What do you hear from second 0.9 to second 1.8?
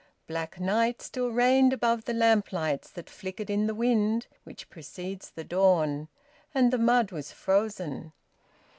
still reigned